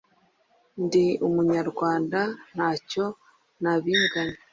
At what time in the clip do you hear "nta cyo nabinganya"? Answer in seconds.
2.53-4.37